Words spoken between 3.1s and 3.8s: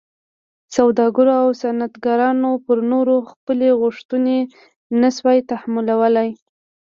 خپلې